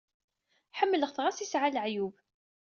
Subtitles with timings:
[0.77, 2.13] Ḥemmleɣ-t, ɣas yesɛa leɛyub.